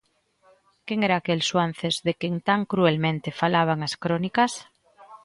Quen 0.85 0.99
era 1.07 1.15
aquel 1.21 1.41
Suanzes 1.49 1.95
de 2.05 2.13
quen 2.19 2.35
tan 2.47 2.61
cruelmente 2.71 3.37
falaban 3.41 3.79
as 3.87 3.93
crónicas? 4.03 4.51